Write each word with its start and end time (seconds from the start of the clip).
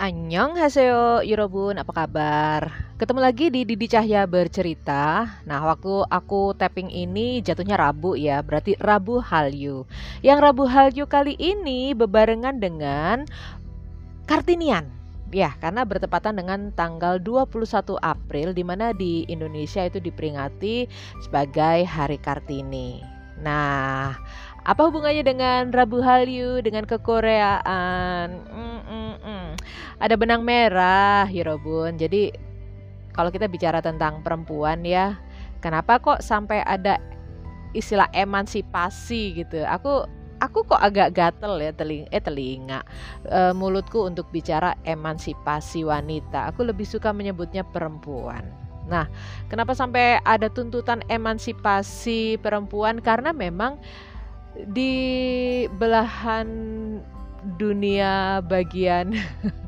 Annyeong 0.00 0.56
haseyo 0.56 1.20
Yorobun, 1.20 1.76
apa 1.76 1.92
kabar? 1.92 2.72
Ketemu 2.96 3.20
lagi 3.20 3.52
di 3.52 3.68
Didi 3.68 3.84
Cahya 3.84 4.24
bercerita. 4.24 5.28
Nah, 5.44 5.60
waktu 5.60 6.08
aku 6.08 6.56
tapping 6.56 6.88
ini 6.88 7.44
jatuhnya 7.44 7.76
Rabu 7.76 8.16
ya, 8.16 8.40
berarti 8.40 8.80
Rabu 8.80 9.20
Hallyu. 9.20 9.84
Yang 10.24 10.38
Rabu 10.40 10.64
Hallyu 10.64 11.04
kali 11.04 11.36
ini 11.36 11.92
bebarengan 11.92 12.56
dengan 12.56 13.28
Kartinian. 14.24 14.88
Ya, 15.28 15.52
karena 15.60 15.84
bertepatan 15.84 16.40
dengan 16.40 16.72
tanggal 16.72 17.20
21 17.20 18.00
April 18.00 18.56
di 18.56 18.64
mana 18.64 18.96
di 18.96 19.28
Indonesia 19.28 19.84
itu 19.84 20.00
diperingati 20.00 20.88
sebagai 21.20 21.84
Hari 21.84 22.16
Kartini. 22.16 23.20
Nah, 23.40 24.16
apa 24.64 24.80
hubungannya 24.88 25.24
dengan 25.24 25.72
Rabu 25.72 26.04
Hallyu 26.04 26.60
dengan 26.60 26.84
kekoreaan? 26.84 28.26
Mm 28.44 28.80
-mm 28.84 29.12
-mm. 29.20 29.46
Ada 30.00 30.14
benang 30.20 30.44
merah, 30.44 31.24
Hirobun. 31.28 31.96
Jadi 31.96 32.32
kalau 33.16 33.32
kita 33.32 33.48
bicara 33.48 33.80
tentang 33.80 34.20
perempuan 34.20 34.84
ya, 34.84 35.16
kenapa 35.64 36.00
kok 36.00 36.20
sampai 36.24 36.64
ada 36.64 37.00
istilah 37.76 38.08
emansipasi 38.12 39.44
gitu? 39.44 39.64
Aku 39.64 40.04
aku 40.40 40.64
kok 40.64 40.80
agak 40.80 41.12
gatel 41.12 41.60
ya 41.60 41.72
teling 41.76 42.08
eh 42.08 42.22
telinga 42.24 42.80
e, 43.28 43.52
mulutku 43.52 44.08
untuk 44.08 44.28
bicara 44.32 44.72
emansipasi 44.88 45.84
wanita. 45.84 46.48
Aku 46.52 46.64
lebih 46.64 46.88
suka 46.88 47.12
menyebutnya 47.12 47.60
perempuan. 47.62 48.42
Nah, 48.88 49.06
kenapa 49.46 49.76
sampai 49.76 50.18
ada 50.26 50.50
tuntutan 50.50 51.04
emansipasi 51.06 52.40
perempuan? 52.42 52.98
Karena 52.98 53.30
memang 53.30 53.78
di 54.54 54.92
belahan 55.78 56.48
dunia 57.56 58.44
bagian 58.44 59.16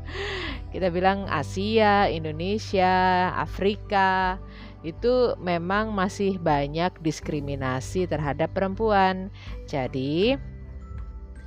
kita 0.73 0.89
bilang 0.89 1.29
Asia, 1.29 2.09
Indonesia, 2.09 3.29
Afrika 3.37 4.41
itu 4.83 5.37
memang 5.39 5.95
masih 5.95 6.41
banyak 6.41 6.91
diskriminasi 6.99 8.09
terhadap 8.09 8.51
perempuan. 8.51 9.31
Jadi 9.69 10.35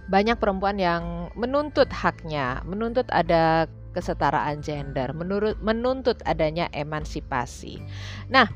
banyak 0.08 0.38
perempuan 0.38 0.78
yang 0.78 1.28
menuntut 1.34 1.90
haknya, 1.90 2.62
menuntut 2.64 3.04
ada 3.12 3.66
kesetaraan 3.92 4.62
gender, 4.62 5.10
menurut 5.12 5.58
menuntut 5.60 6.22
adanya 6.24 6.70
emansipasi. 6.72 7.82
Nah, 8.30 8.46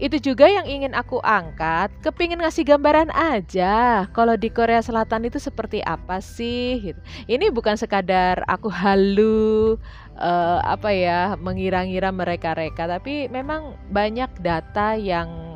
itu 0.00 0.32
juga 0.32 0.48
yang 0.48 0.64
ingin 0.64 0.96
aku 0.96 1.20
angkat 1.20 1.92
kepingin 2.00 2.40
ngasih 2.40 2.64
gambaran 2.64 3.12
aja 3.12 4.08
kalau 4.16 4.34
di 4.40 4.48
Korea 4.48 4.80
Selatan 4.80 5.28
itu 5.28 5.36
seperti 5.36 5.84
apa 5.84 6.18
sih 6.18 6.90
gitu. 6.90 7.00
ini 7.28 7.52
bukan 7.52 7.76
sekadar 7.76 8.40
aku 8.48 8.72
halu 8.72 9.76
uh, 10.16 10.58
apa 10.64 10.90
ya 10.90 11.36
mengira-ngira 11.36 12.08
mereka-reka 12.08 12.88
tapi 12.88 13.28
memang 13.28 13.76
banyak 13.92 14.32
data 14.40 14.96
yang 14.96 15.52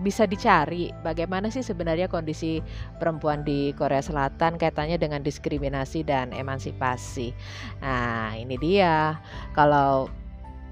bisa 0.00 0.24
dicari 0.24 0.90
bagaimana 1.04 1.52
sih 1.52 1.60
sebenarnya 1.60 2.08
kondisi 2.08 2.64
perempuan 2.96 3.44
di 3.44 3.76
Korea 3.76 4.00
Selatan 4.00 4.56
kaitannya 4.56 4.96
dengan 4.96 5.20
diskriminasi 5.20 6.02
dan 6.02 6.32
emansipasi. 6.32 7.36
Nah, 7.84 8.34
ini 8.34 8.56
dia. 8.56 9.20
Kalau 9.52 10.10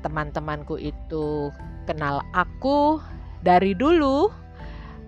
teman-temanku 0.00 0.80
itu 0.80 1.52
kenal 1.84 2.24
aku 2.32 3.00
dari 3.40 3.72
dulu, 3.72 4.28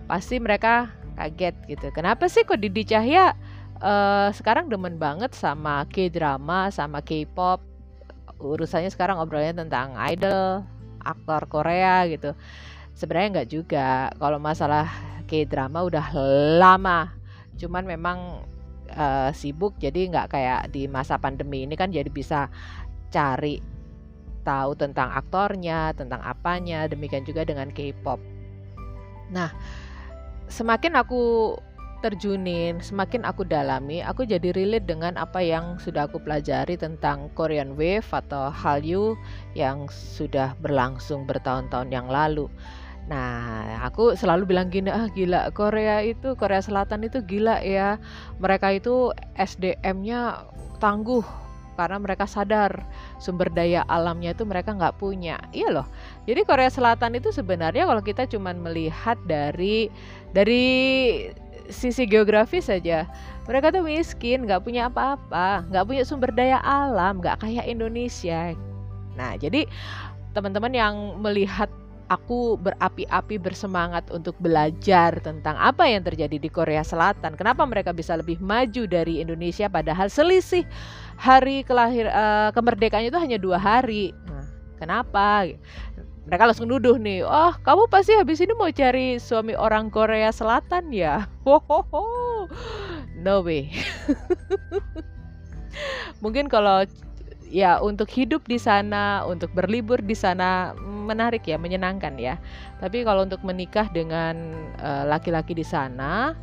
pasti 0.09 0.41
mereka 0.41 0.89
kaget 1.13 1.55
gitu. 1.69 1.87
Kenapa 1.93 2.25
sih 2.25 2.41
kok 2.45 2.57
Didi 2.57 2.85
Cahya 2.85 3.37
uh, 3.81 4.29
sekarang 4.33 4.69
demen 4.69 4.97
banget 4.97 5.37
sama 5.37 5.85
K-drama, 5.89 6.73
sama 6.73 7.01
K-pop? 7.05 7.61
Urusannya 8.41 8.91
sekarang 8.91 9.21
obrolannya 9.21 9.63
tentang 9.63 9.95
idol, 10.09 10.65
aktor 10.99 11.47
Korea 11.47 12.03
gitu. 12.09 12.35
Sebenarnya 12.97 13.41
nggak 13.41 13.49
juga. 13.49 14.11
Kalau 14.17 14.41
masalah 14.41 14.89
K-drama 15.29 15.85
udah 15.85 16.05
lama. 16.59 17.13
Cuman 17.55 17.87
memang 17.87 18.43
uh, 18.97 19.29
sibuk 19.31 19.77
jadi 19.79 20.09
nggak 20.09 20.27
kayak 20.33 20.61
di 20.73 20.89
masa 20.89 21.17
pandemi 21.21 21.63
ini 21.63 21.77
kan 21.77 21.93
jadi 21.93 22.09
bisa 22.09 22.49
cari 23.13 23.61
tahu 24.43 24.75
tentang 24.75 25.09
aktornya, 25.15 25.95
tentang 25.95 26.19
apanya, 26.21 26.85
demikian 26.85 27.23
juga 27.23 27.47
dengan 27.47 27.71
K-pop. 27.71 28.19
Nah, 29.31 29.49
semakin 30.51 30.99
aku 30.99 31.55
terjunin, 32.03 32.83
semakin 32.83 33.23
aku 33.23 33.47
dalami, 33.47 34.03
aku 34.03 34.27
jadi 34.27 34.51
relate 34.51 34.83
dengan 34.83 35.15
apa 35.15 35.39
yang 35.39 35.79
sudah 35.79 36.11
aku 36.11 36.19
pelajari 36.19 36.75
tentang 36.75 37.31
Korean 37.31 37.79
Wave 37.79 38.11
atau 38.11 38.51
Hallyu 38.51 39.15
yang 39.55 39.87
sudah 39.87 40.51
berlangsung 40.59 41.23
bertahun-tahun 41.23 41.89
yang 41.95 42.11
lalu. 42.11 42.51
Nah, 43.07 43.83
aku 43.83 44.15
selalu 44.15 44.51
bilang 44.51 44.67
gini, 44.71 44.87
ah 44.91 45.07
gila 45.11 45.51
Korea 45.55 46.03
itu, 46.03 46.35
Korea 46.39 46.59
Selatan 46.63 47.07
itu 47.07 47.23
gila 47.23 47.59
ya. 47.63 47.99
Mereka 48.39 48.79
itu 48.79 49.11
SDM-nya 49.35 50.47
tangguh, 50.83 51.23
karena 51.73 51.97
mereka 51.99 52.25
sadar 52.29 52.85
sumber 53.17 53.49
daya 53.49 53.83
alamnya 53.89 54.33
itu 54.33 54.45
mereka 54.45 54.73
nggak 54.73 54.97
punya. 54.97 55.37
Iya 55.51 55.69
loh. 55.69 55.87
Jadi 56.25 56.41
Korea 56.45 56.69
Selatan 56.69 57.17
itu 57.17 57.29
sebenarnya 57.33 57.89
kalau 57.89 58.01
kita 58.01 58.29
cuma 58.29 58.53
melihat 58.53 59.17
dari 59.25 59.89
dari 60.31 60.65
sisi 61.71 62.03
geografis 62.03 62.67
saja, 62.67 63.07
mereka 63.47 63.71
tuh 63.71 63.83
miskin, 63.83 64.47
nggak 64.47 64.63
punya 64.63 64.87
apa-apa, 64.91 65.63
nggak 65.71 65.85
punya 65.87 66.03
sumber 66.03 66.31
daya 66.31 66.59
alam, 66.63 67.19
nggak 67.23 67.43
kayak 67.43 67.65
Indonesia. 67.67 68.55
Nah, 69.15 69.37
jadi 69.39 69.67
teman-teman 70.33 70.73
yang 70.73 70.95
melihat 71.21 71.69
aku 72.11 72.59
berapi-api 72.59 73.39
bersemangat 73.39 74.07
untuk 74.11 74.35
belajar 74.39 75.19
tentang 75.23 75.55
apa 75.55 75.87
yang 75.87 76.03
terjadi 76.03 76.37
di 76.39 76.49
Korea 76.51 76.83
Selatan. 76.83 77.39
Kenapa 77.39 77.63
mereka 77.63 77.95
bisa 77.95 78.17
lebih 78.17 78.39
maju 78.43 78.83
dari 78.87 79.23
Indonesia 79.23 79.71
padahal 79.71 80.11
selisih 80.11 80.67
hari 81.15 81.63
kelahir 81.63 82.09
uh, 82.09 82.51
kemerdekaannya 82.51 83.13
itu 83.13 83.21
hanya 83.21 83.37
dua 83.39 83.57
hari. 83.61 84.11
Nah, 84.27 84.45
kenapa? 84.77 85.47
Mereka 86.23 86.47
langsung 86.47 86.71
nuduh 86.71 86.95
nih, 86.95 87.27
oh 87.27 87.51
kamu 87.67 87.91
pasti 87.91 88.15
habis 88.15 88.39
ini 88.39 88.55
mau 88.55 88.71
cari 88.71 89.19
suami 89.19 89.59
orang 89.59 89.91
Korea 89.91 90.31
Selatan 90.31 90.95
ya? 90.95 91.27
Hohoho, 91.43 92.47
no 93.19 93.43
way. 93.43 93.67
Mungkin 96.23 96.47
kalau 96.47 96.87
ya 97.53 97.77
untuk 97.77 98.09
hidup 98.09 98.49
di 98.49 98.57
sana, 98.57 99.21
untuk 99.29 99.53
berlibur 99.53 100.01
di 100.01 100.17
sana 100.17 100.73
menarik 100.81 101.45
ya, 101.45 101.61
menyenangkan 101.61 102.17
ya. 102.17 102.41
Tapi 102.81 103.05
kalau 103.05 103.29
untuk 103.29 103.45
menikah 103.45 103.85
dengan 103.93 104.33
eh, 104.81 105.03
laki-laki 105.05 105.53
uh, 105.53 105.59
di 105.61 105.65
sana, 105.65 106.33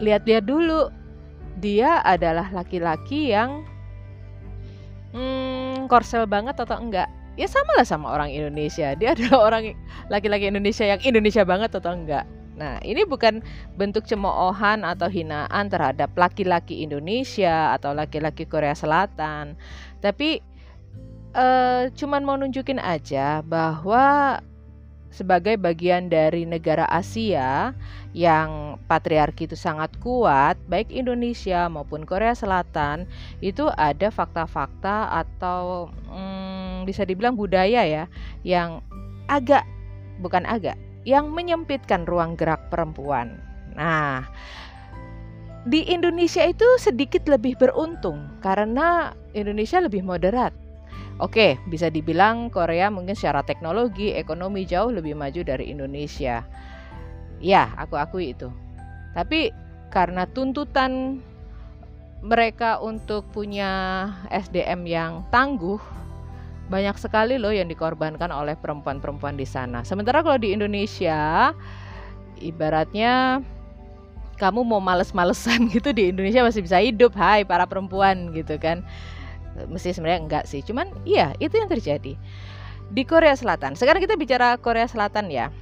lihat-lihat 0.00 0.48
dulu 0.48 0.88
dia 1.60 2.00
adalah 2.00 2.48
laki-laki 2.48 3.36
yang 3.36 3.68
hmm, 5.12 5.86
korsel 5.92 6.24
banget 6.24 6.56
atau 6.56 6.80
enggak. 6.80 7.12
Ya 7.36 7.48
sama 7.48 7.76
lah 7.76 7.84
sama 7.84 8.08
orang 8.08 8.32
Indonesia. 8.32 8.96
Dia 8.96 9.12
adalah 9.14 9.52
orang 9.52 9.76
laki-laki 10.08 10.48
Indonesia 10.48 10.88
yang 10.88 11.04
Indonesia 11.04 11.44
banget 11.44 11.76
atau 11.76 11.92
enggak. 11.92 12.24
Nah, 12.52 12.76
ini 12.84 13.08
bukan 13.08 13.40
bentuk 13.80 14.04
cemoohan 14.04 14.84
atau 14.84 15.08
hinaan 15.08 15.72
terhadap 15.72 16.12
laki-laki 16.12 16.84
Indonesia 16.84 17.72
atau 17.72 17.96
laki-laki 17.96 18.44
Korea 18.44 18.76
Selatan, 18.76 19.56
tapi 20.04 20.44
uh, 21.32 21.88
cuman 21.96 22.22
mau 22.24 22.36
nunjukin 22.36 22.76
aja 22.76 23.40
bahwa 23.40 24.38
sebagai 25.12 25.60
bagian 25.60 26.08
dari 26.08 26.48
negara 26.48 26.88
Asia 26.88 27.76
yang 28.16 28.80
patriarki 28.88 29.44
itu 29.44 29.56
sangat 29.56 29.92
kuat, 30.00 30.56
baik 30.68 30.88
Indonesia 30.88 31.68
maupun 31.68 32.08
Korea 32.08 32.32
Selatan, 32.32 33.04
itu 33.44 33.68
ada 33.76 34.08
fakta-fakta 34.08 35.12
atau 35.24 35.92
hmm, 36.08 36.88
bisa 36.88 37.04
dibilang 37.04 37.36
budaya 37.36 37.84
ya, 37.84 38.04
yang 38.40 38.80
agak 39.28 39.68
bukan 40.20 40.48
agak, 40.48 40.80
yang 41.02 41.30
menyempitkan 41.34 42.06
ruang 42.06 42.38
gerak 42.38 42.70
perempuan. 42.70 43.38
Nah, 43.74 44.26
di 45.66 45.86
Indonesia 45.90 46.42
itu 46.46 46.66
sedikit 46.78 47.26
lebih 47.30 47.58
beruntung 47.58 48.38
karena 48.42 49.14
Indonesia 49.34 49.78
lebih 49.78 50.02
moderat 50.02 50.52
Oke, 51.22 51.60
bisa 51.70 51.86
dibilang 51.86 52.48
Korea 52.48 52.90
mungkin 52.90 53.14
secara 53.14 53.46
teknologi, 53.46 54.10
ekonomi 54.10 54.66
jauh 54.66 54.90
lebih 54.90 55.14
maju 55.14 55.46
dari 55.46 55.70
Indonesia. 55.70 56.42
Ya, 57.38 57.70
aku 57.78 57.94
akui 57.94 58.34
itu. 58.34 58.48
Tapi 59.14 59.54
karena 59.92 60.26
tuntutan 60.26 61.22
mereka 62.26 62.82
untuk 62.82 63.28
punya 63.30 64.08
SDM 64.34 64.82
yang 64.88 65.12
tangguh, 65.30 65.78
banyak 66.70 66.96
sekali 66.98 67.38
loh 67.38 67.50
yang 67.50 67.66
dikorbankan 67.66 68.30
oleh 68.30 68.54
perempuan-perempuan 68.58 69.34
di 69.38 69.46
sana. 69.46 69.82
Sementara 69.82 70.22
kalau 70.22 70.38
di 70.38 70.54
Indonesia, 70.54 71.50
ibaratnya 72.42 73.42
kamu 74.42 74.66
mau 74.66 74.82
males-malesan 74.82 75.66
gitu 75.74 75.94
di 75.94 76.10
Indonesia 76.10 76.42
masih 76.42 76.66
bisa 76.66 76.82
hidup 76.82 77.14
hai 77.14 77.46
para 77.46 77.62
perempuan 77.62 78.34
gitu 78.34 78.58
kan 78.58 78.82
mesti 79.70 79.94
sebenarnya 79.94 80.20
enggak 80.26 80.44
sih 80.48 80.64
cuman 80.64 80.90
iya 81.06 81.36
itu 81.38 81.54
yang 81.54 81.70
terjadi 81.70 82.18
di 82.90 83.02
Korea 83.06 83.36
Selatan 83.38 83.78
sekarang 83.78 84.02
kita 84.02 84.18
bicara 84.18 84.58
Korea 84.58 84.88
Selatan 84.88 85.30
ya 85.30 85.52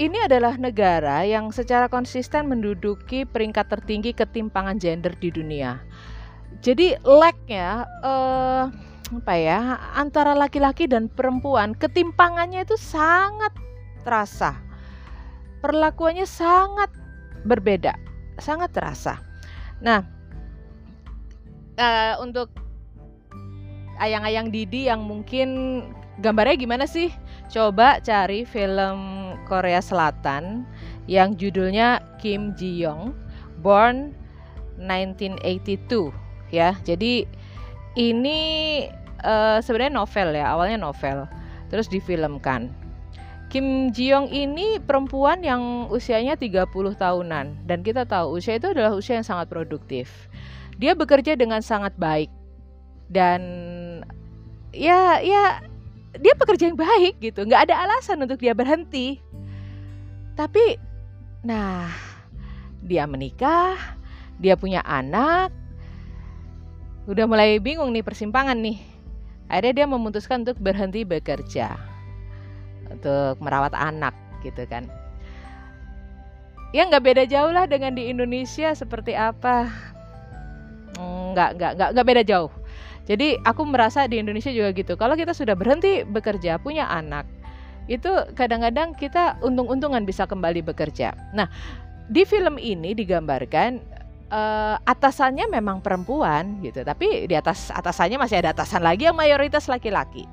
ini 0.00 0.18
adalah 0.24 0.56
negara 0.58 1.22
yang 1.22 1.52
secara 1.54 1.86
konsisten 1.86 2.48
menduduki 2.50 3.22
peringkat 3.28 3.70
tertinggi 3.70 4.16
ketimpangan 4.16 4.80
gender 4.80 5.12
di 5.20 5.28
dunia. 5.28 5.78
Jadi 6.64 6.96
lagnya 7.04 7.84
uh, 8.00 8.66
apa 9.12 9.36
ya 9.36 9.76
antara 9.92 10.32
laki-laki 10.32 10.88
dan 10.88 11.12
perempuan 11.12 11.76
ketimpangannya 11.76 12.64
itu 12.64 12.80
sangat 12.80 13.52
terasa. 14.08 14.56
Perlakuannya 15.60 16.24
sangat 16.24 16.90
berbeda, 17.44 17.94
sangat 18.40 18.72
terasa. 18.72 19.20
Nah, 19.84 20.02
uh, 21.76 22.14
untuk 22.24 22.50
ayang-ayang 24.00 24.50
Didi 24.50 24.88
yang 24.90 25.04
mungkin 25.04 25.82
gambarnya 26.24 26.56
gimana 26.58 26.84
sih? 26.88 27.12
Coba 27.52 28.00
cari 28.02 28.42
film 28.48 28.98
Korea 29.46 29.78
Selatan 29.84 30.64
yang 31.06 31.36
judulnya 31.36 32.00
Kim 32.18 32.56
Ji 32.58 32.82
Young, 32.82 33.14
Born 33.62 34.16
1982 34.80 36.10
ya. 36.50 36.74
Jadi 36.82 37.28
ini 37.94 38.40
uh, 39.22 39.58
sebenarnya 39.62 39.94
novel 39.94 40.28
ya, 40.34 40.46
awalnya 40.52 40.78
novel, 40.78 41.26
terus 41.70 41.88
difilmkan. 41.88 42.70
Kim 43.52 43.92
Ji 43.92 44.08
Young 44.08 44.32
ini 44.32 44.80
perempuan 44.80 45.44
yang 45.44 45.92
usianya 45.92 46.40
30 46.40 46.72
tahunan 46.72 47.68
dan 47.68 47.78
kita 47.84 48.08
tahu 48.08 48.40
usia 48.40 48.56
itu 48.56 48.72
adalah 48.72 48.96
usia 48.96 49.20
yang 49.20 49.28
sangat 49.28 49.52
produktif. 49.52 50.08
Dia 50.80 50.96
bekerja 50.96 51.36
dengan 51.36 51.60
sangat 51.60 51.92
baik 52.00 52.32
dan 53.12 53.40
ya 54.72 55.20
ya 55.20 55.60
dia 56.16 56.34
pekerja 56.36 56.72
yang 56.72 56.80
baik 56.80 57.20
gitu 57.20 57.44
nggak 57.44 57.68
ada 57.68 57.84
alasan 57.84 58.24
untuk 58.24 58.40
dia 58.40 58.56
berhenti 58.56 59.20
tapi 60.32 60.80
nah 61.44 61.92
dia 62.80 63.04
menikah 63.04 63.76
dia 64.40 64.56
punya 64.56 64.80
anak 64.80 65.52
udah 67.04 67.24
mulai 67.28 67.60
bingung 67.60 67.92
nih 67.92 68.04
persimpangan 68.04 68.56
nih 68.56 68.80
akhirnya 69.52 69.84
dia 69.84 69.86
memutuskan 69.86 70.48
untuk 70.48 70.56
berhenti 70.56 71.04
bekerja 71.04 71.76
untuk 72.88 73.36
merawat 73.44 73.76
anak 73.76 74.16
gitu 74.40 74.64
kan 74.64 74.88
ya 76.72 76.88
nggak 76.88 77.04
beda 77.04 77.24
jauh 77.28 77.52
lah 77.52 77.68
dengan 77.68 77.92
di 77.92 78.08
Indonesia 78.08 78.72
seperti 78.72 79.12
apa 79.12 79.68
nggak 81.36 81.50
nggak 81.60 81.72
nggak 81.76 81.88
nggak 81.92 82.06
beda 82.08 82.22
jauh 82.24 82.52
jadi 83.02 83.34
aku 83.42 83.66
merasa 83.66 84.06
di 84.06 84.22
Indonesia 84.22 84.54
juga 84.54 84.70
gitu. 84.70 84.94
Kalau 84.94 85.18
kita 85.18 85.34
sudah 85.34 85.58
berhenti 85.58 86.06
bekerja, 86.06 86.62
punya 86.62 86.86
anak, 86.86 87.26
itu 87.90 88.08
kadang-kadang 88.38 88.94
kita 88.94 89.42
untung-untungan 89.42 90.06
bisa 90.06 90.22
kembali 90.22 90.62
bekerja. 90.62 91.10
Nah, 91.34 91.50
di 92.06 92.22
film 92.22 92.62
ini 92.62 92.94
digambarkan 92.94 93.82
uh, 94.32 94.80
atasannya 94.88 95.46
memang 95.52 95.84
perempuan 95.84 96.58
gitu, 96.64 96.80
tapi 96.82 97.28
di 97.28 97.36
atas 97.36 97.68
atasannya 97.68 98.16
masih 98.16 98.40
ada 98.40 98.56
atasan 98.56 98.80
lagi 98.80 99.06
yang 99.06 99.14
mayoritas 99.14 99.68
laki-laki. 99.68 100.24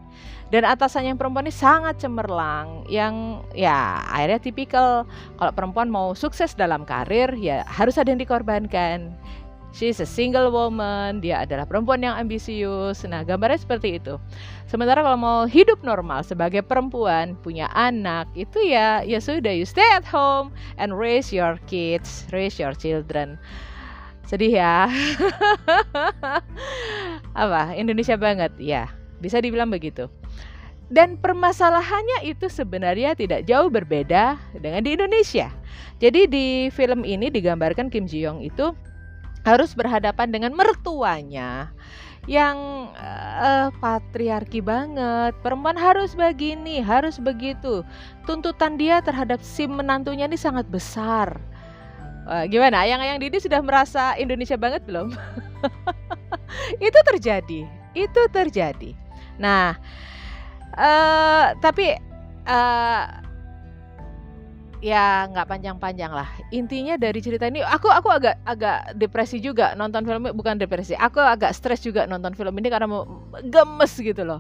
Dan 0.50 0.66
atasannya 0.66 1.14
yang 1.14 1.22
perempuan 1.22 1.46
ini 1.46 1.54
sangat 1.54 2.02
cemerlang, 2.02 2.88
yang 2.90 3.46
ya 3.54 4.02
akhirnya 4.10 4.42
tipikal 4.42 5.06
kalau 5.38 5.52
perempuan 5.54 5.92
mau 5.94 6.18
sukses 6.18 6.58
dalam 6.58 6.88
karir 6.90 7.30
ya 7.38 7.62
harus 7.70 8.00
ada 8.02 8.10
yang 8.10 8.18
dikorbankan. 8.18 9.14
She's 9.70 10.02
a 10.02 10.10
single 10.10 10.50
woman, 10.50 11.22
dia 11.22 11.46
adalah 11.46 11.70
perempuan 11.70 12.02
yang 12.02 12.18
ambisius. 12.18 13.06
Nah, 13.06 13.22
gambarnya 13.22 13.62
seperti 13.62 14.02
itu. 14.02 14.18
Sementara 14.66 15.06
kalau 15.06 15.14
mau 15.14 15.40
hidup 15.46 15.86
normal 15.86 16.26
sebagai 16.26 16.66
perempuan, 16.66 17.38
punya 17.46 17.70
anak, 17.78 18.26
itu 18.34 18.58
ya 18.66 19.06
ya 19.06 19.22
sudah 19.22 19.54
you 19.54 19.70
stay 19.70 19.86
at 19.94 20.02
home 20.02 20.50
and 20.82 20.98
raise 20.98 21.30
your 21.30 21.62
kids, 21.70 22.26
raise 22.34 22.58
your 22.58 22.74
children. 22.74 23.38
Sedih 24.28 24.60
ya. 24.60 24.90
Apa? 27.44 27.76
Indonesia 27.78 28.18
banget 28.20 28.52
ya. 28.60 28.90
Bisa 29.20 29.40
dibilang 29.40 29.72
begitu. 29.72 30.08
Dan 30.90 31.22
permasalahannya 31.22 32.26
itu 32.26 32.50
sebenarnya 32.50 33.14
tidak 33.14 33.46
jauh 33.46 33.70
berbeda 33.70 34.42
dengan 34.58 34.82
di 34.82 34.98
Indonesia. 34.98 35.54
Jadi 36.02 36.26
di 36.26 36.48
film 36.74 37.06
ini 37.06 37.30
digambarkan 37.30 37.94
Kim 37.94 38.10
Ji 38.10 38.26
Young 38.26 38.42
itu 38.42 38.74
harus 39.46 39.78
berhadapan 39.78 40.34
dengan 40.34 40.52
mertuanya 40.58 41.70
yang 42.26 42.90
uh, 42.98 43.70
patriarki 43.78 44.60
banget. 44.66 45.38
Perempuan 45.46 45.78
harus 45.78 46.18
begini, 46.18 46.82
harus 46.82 47.22
begitu. 47.22 47.86
Tuntutan 48.26 48.76
dia 48.76 49.00
terhadap 49.00 49.40
si 49.46 49.70
menantunya 49.70 50.26
ini 50.26 50.36
sangat 50.38 50.68
besar. 50.68 51.38
Uh, 52.28 52.44
gimana? 52.48 52.84
Yang 52.84 53.02
yang 53.06 53.20
Didi 53.20 53.38
sudah 53.40 53.62
merasa 53.64 54.16
Indonesia 54.20 54.58
banget 54.60 54.84
belum? 54.84 55.14
itu 56.88 57.00
terjadi, 57.08 57.62
itu 57.96 58.22
terjadi. 58.34 58.92
Nah, 59.40 59.78
uh, 60.76 61.56
tapi 61.64 61.96
uh, 62.46 63.04
ya 64.80 65.28
nggak 65.28 65.48
panjang-panjang 65.48 66.08
lah 66.08 66.28
intinya 66.56 66.96
dari 66.96 67.20
cerita 67.20 67.52
ini 67.52 67.60
aku 67.60 67.92
aku 67.92 68.08
agak 68.08 68.40
agak 68.48 68.96
depresi 68.96 69.44
juga 69.44 69.76
nonton 69.76 70.08
film 70.08 70.32
bukan 70.32 70.56
depresi 70.56 70.96
aku 70.96 71.20
agak 71.20 71.52
stres 71.52 71.84
juga 71.84 72.08
nonton 72.08 72.32
film 72.32 72.56
ini 72.56 72.72
karena 72.72 72.88
gemes 73.44 73.92
gitu 74.00 74.24
loh 74.24 74.40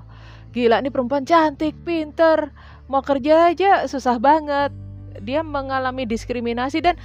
gila 0.56 0.80
ini 0.80 0.88
perempuan 0.88 1.28
cantik 1.28 1.76
pinter 1.84 2.56
mau 2.88 3.04
kerja 3.04 3.52
aja 3.52 3.84
susah 3.92 4.16
banget 4.16 4.72
dia 5.20 5.44
mengalami 5.44 6.08
diskriminasi 6.08 6.80
dan 6.80 6.96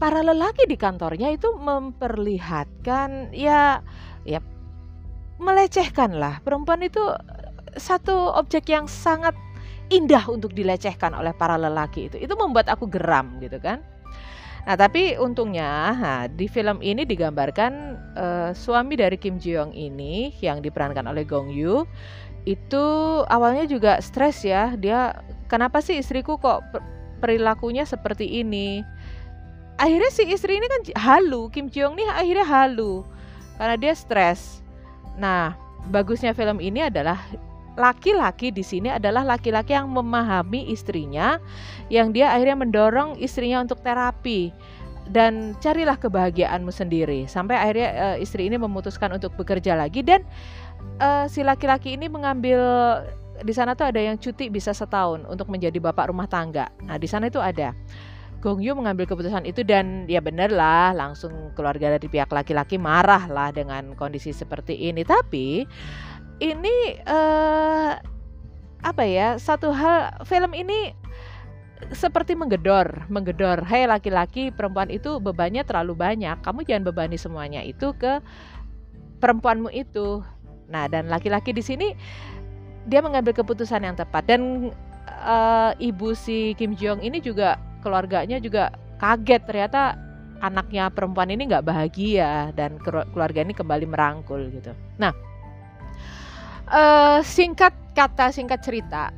para 0.00 0.24
lelaki 0.24 0.64
di 0.64 0.80
kantornya 0.80 1.28
itu 1.28 1.52
memperlihatkan 1.60 3.36
ya 3.36 3.84
ya 4.24 4.40
melecehkan 5.36 6.16
lah 6.16 6.40
perempuan 6.40 6.80
itu 6.80 7.00
satu 7.76 8.34
objek 8.34 8.72
yang 8.72 8.88
sangat 8.88 9.36
indah 9.90 10.22
untuk 10.30 10.54
dilecehkan 10.54 11.12
oleh 11.12 11.34
para 11.34 11.58
lelaki 11.58 12.08
itu. 12.08 12.16
Itu 12.16 12.38
membuat 12.38 12.70
aku 12.70 12.86
geram 12.86 13.38
gitu 13.42 13.58
kan. 13.58 13.82
Nah, 14.64 14.76
tapi 14.78 15.16
untungnya 15.18 15.70
nah, 15.96 16.24
di 16.30 16.46
film 16.46 16.78
ini 16.84 17.02
digambarkan 17.08 17.72
uh, 18.14 18.50
suami 18.52 18.94
dari 18.94 19.18
Kim 19.18 19.40
Ji 19.40 19.56
Young 19.56 19.74
ini 19.74 20.30
yang 20.44 20.62
diperankan 20.62 21.08
oleh 21.10 21.26
Gong 21.26 21.50
Yoo 21.50 21.88
itu 22.48 22.84
awalnya 23.26 23.66
juga 23.66 23.98
stres 24.00 24.46
ya. 24.46 24.76
Dia 24.78 25.16
kenapa 25.50 25.82
sih 25.82 25.98
istriku 25.98 26.38
kok 26.38 26.62
perilakunya 27.18 27.84
seperti 27.84 28.40
ini? 28.40 28.84
Akhirnya 29.80 30.12
si 30.12 30.28
istri 30.28 30.60
ini 30.60 30.68
kan 30.68 30.80
halu, 31.00 31.48
Kim 31.48 31.72
Ji 31.72 31.80
Young 31.80 31.96
nih 31.96 32.04
akhirnya 32.12 32.44
halu 32.44 33.00
karena 33.56 33.76
dia 33.80 33.96
stres. 33.96 34.60
Nah, 35.16 35.56
bagusnya 35.88 36.36
film 36.36 36.60
ini 36.60 36.84
adalah 36.84 37.16
laki-laki 37.80 38.52
di 38.52 38.60
sini 38.60 38.92
adalah 38.92 39.24
laki-laki 39.24 39.72
yang 39.72 39.88
memahami 39.88 40.68
istrinya, 40.68 41.40
yang 41.88 42.12
dia 42.12 42.28
akhirnya 42.28 42.60
mendorong 42.60 43.16
istrinya 43.16 43.64
untuk 43.64 43.80
terapi 43.80 44.52
dan 45.08 45.56
carilah 45.58 45.96
kebahagiaanmu 45.98 46.70
sendiri 46.70 47.26
sampai 47.26 47.58
akhirnya 47.58 47.88
uh, 47.98 48.16
istri 48.20 48.46
ini 48.46 48.60
memutuskan 48.60 49.10
untuk 49.10 49.34
bekerja 49.34 49.74
lagi 49.74 50.06
dan 50.06 50.22
uh, 51.02 51.26
si 51.26 51.42
laki-laki 51.42 51.98
ini 51.98 52.06
mengambil 52.06 52.60
di 53.40 53.50
sana 53.50 53.74
tuh 53.74 53.90
ada 53.90 53.98
yang 53.98 54.20
cuti 54.20 54.52
bisa 54.52 54.70
setahun 54.70 55.24
untuk 55.26 55.48
menjadi 55.48 55.80
bapak 55.80 56.12
rumah 56.12 56.28
tangga. 56.28 56.68
Nah 56.84 57.00
di 57.00 57.08
sana 57.08 57.32
itu 57.32 57.40
ada. 57.40 57.72
Gong 58.40 58.64
Yu 58.64 58.72
mengambil 58.72 59.04
keputusan 59.04 59.44
itu 59.44 59.60
dan 59.60 60.08
ya 60.08 60.24
bener 60.24 60.48
lah 60.48 60.96
langsung 60.96 61.52
keluarga 61.52 61.92
dari 61.92 62.08
pihak 62.08 62.32
laki-laki 62.32 62.80
marah 62.80 63.28
lah 63.28 63.52
dengan 63.52 63.92
kondisi 64.00 64.32
seperti 64.32 64.72
ini. 64.88 65.04
Tapi 65.04 65.68
ini 66.40 66.76
uh, 67.04 68.00
apa 68.80 69.02
ya 69.04 69.36
satu 69.36 69.76
hal 69.76 70.24
film 70.24 70.56
ini 70.56 70.96
seperti 71.92 72.32
menggedor, 72.32 73.08
menggedor. 73.12 73.60
Hei 73.64 73.84
laki-laki, 73.84 74.48
perempuan 74.52 74.88
itu 74.88 75.20
bebannya 75.20 75.64
terlalu 75.64 75.96
banyak. 75.96 76.40
Kamu 76.40 76.64
jangan 76.64 76.88
bebani 76.88 77.20
semuanya 77.20 77.60
itu 77.60 77.92
ke 77.96 78.24
perempuanmu 79.20 79.68
itu. 79.72 80.24
Nah, 80.72 80.88
dan 80.88 81.12
laki-laki 81.12 81.52
di 81.52 81.60
sini 81.60 81.92
dia 82.88 83.04
mengambil 83.04 83.36
keputusan 83.36 83.84
yang 83.84 83.96
tepat 83.96 84.24
dan 84.24 84.72
uh, 85.20 85.76
ibu 85.76 86.16
si 86.16 86.56
Kim 86.56 86.72
Jong 86.72 87.04
ini 87.04 87.20
juga 87.20 87.60
keluarganya 87.80 88.38
juga 88.40 88.70
kaget 89.00 89.42
ternyata 89.48 89.96
anaknya 90.40 90.88
perempuan 90.88 91.28
ini 91.28 91.48
nggak 91.48 91.66
bahagia 91.66 92.52
dan 92.56 92.80
keluarga 92.80 93.44
ini 93.44 93.52
kembali 93.52 93.86
merangkul 93.88 94.48
gitu. 94.52 94.72
Nah, 94.96 95.12
uh, 96.68 97.20
singkat 97.20 97.76
kata 97.92 98.32
singkat 98.32 98.64
cerita 98.64 99.12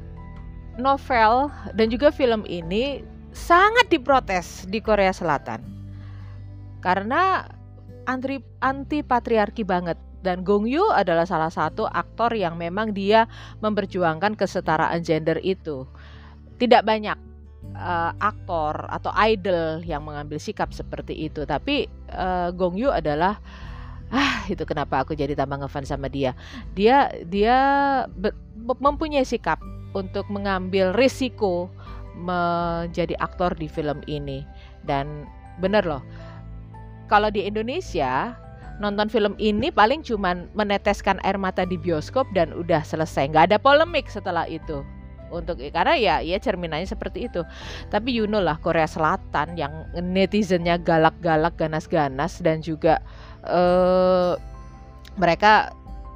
novel 0.80 1.52
dan 1.76 1.86
juga 1.92 2.10
film 2.10 2.42
ini 2.48 3.04
sangat 3.32 3.88
diprotes 3.92 4.66
di 4.68 4.82
Korea 4.82 5.14
Selatan 5.14 5.62
karena 6.82 7.46
anti 8.04 8.42
anti 8.58 9.06
patriarki 9.06 9.62
banget 9.62 9.96
dan 10.22 10.46
Gong 10.46 10.70
Yoo 10.70 10.90
adalah 10.94 11.26
salah 11.26 11.50
satu 11.50 11.86
aktor 11.86 12.34
yang 12.34 12.54
memang 12.54 12.94
dia 12.94 13.26
memperjuangkan 13.58 14.38
kesetaraan 14.38 15.02
gender 15.02 15.42
itu. 15.42 15.86
Tidak 16.62 16.86
banyak 16.86 17.31
uh, 17.76 18.12
aktor 18.20 18.86
atau 18.88 19.10
idol 19.24 19.80
yang 19.84 20.04
mengambil 20.04 20.38
sikap 20.40 20.70
seperti 20.72 21.28
itu, 21.28 21.44
tapi 21.44 21.88
uh, 22.12 22.52
Gong 22.54 22.76
Yoo 22.78 22.92
adalah 22.92 23.40
ah 24.12 24.44
itu 24.52 24.62
kenapa 24.68 25.00
aku 25.00 25.16
jadi 25.16 25.32
tambah 25.32 25.64
ngefans 25.64 25.88
sama 25.88 26.08
dia. 26.12 26.36
Dia 26.76 27.08
dia 27.26 27.56
mempunyai 28.60 29.24
sikap 29.24 29.58
untuk 29.96 30.28
mengambil 30.28 30.92
risiko 30.92 31.72
menjadi 32.16 33.16
aktor 33.20 33.56
di 33.56 33.66
film 33.68 34.04
ini. 34.04 34.44
Dan 34.84 35.24
bener 35.60 35.84
loh 35.84 36.02
kalau 37.12 37.28
di 37.28 37.44
Indonesia 37.44 38.32
nonton 38.80 39.12
film 39.12 39.36
ini 39.36 39.68
paling 39.68 40.00
cuman 40.00 40.48
meneteskan 40.56 41.20
air 41.28 41.36
mata 41.36 41.68
di 41.68 41.76
bioskop 41.76 42.24
dan 42.32 42.52
udah 42.56 42.80
selesai. 42.80 43.28
Nggak 43.28 43.52
ada 43.52 43.58
polemik 43.60 44.08
setelah 44.08 44.48
itu 44.48 44.80
untuk 45.32 45.58
karena 45.72 45.96
ya 45.96 46.16
ya 46.20 46.36
cerminannya 46.36 46.86
seperti 46.86 47.32
itu. 47.32 47.42
Tapi 47.88 48.12
you 48.12 48.28
know 48.28 48.44
lah 48.44 48.60
Korea 48.60 48.86
Selatan 48.86 49.56
yang 49.56 49.88
netizennya 49.96 50.76
galak-galak 50.76 51.56
ganas-ganas 51.56 52.38
dan 52.44 52.60
juga 52.60 53.00
uh, 53.48 54.36
mereka 55.16 55.72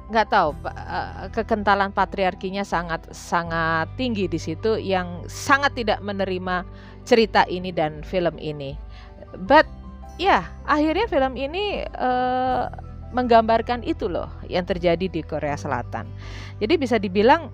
nggak 0.07 0.27
tahu 0.31 0.55
uh, 0.63 1.27
kekentalan 1.35 1.91
patriarkinya 1.91 2.63
sangat 2.63 3.03
sangat 3.11 3.91
tinggi 3.99 4.31
di 4.31 4.39
situ 4.39 4.79
yang 4.79 5.27
sangat 5.27 5.75
tidak 5.75 5.99
menerima 5.99 6.63
cerita 7.03 7.43
ini 7.51 7.75
dan 7.75 8.05
film 8.07 8.39
ini. 8.39 8.79
But 9.43 9.67
ya 10.15 10.47
akhirnya 10.63 11.11
film 11.11 11.35
ini 11.35 11.83
uh, 11.99 12.71
menggambarkan 13.11 13.83
itu 13.87 14.07
loh 14.11 14.27
yang 14.47 14.67
terjadi 14.67 15.07
di 15.07 15.21
Korea 15.23 15.55
Selatan. 15.55 16.07
Jadi 16.59 16.73
bisa 16.75 16.99
dibilang 16.99 17.51